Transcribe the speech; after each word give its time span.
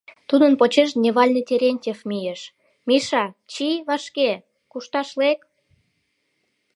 Тудын 0.29 0.53
почеш 0.59 0.89
дневальный 0.99 1.45
Терентьев 1.49 1.99
мийыш», 2.09 2.41
«Миша, 2.87 3.23
чий 3.51 3.77
вашке, 3.87 4.31
кушташ 4.71 5.09
лек! 5.19 5.39